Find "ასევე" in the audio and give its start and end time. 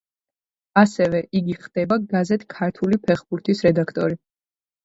0.81-1.19